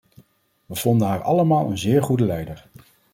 [0.65, 2.67] We vonden haar allemaal een zeer goede leider.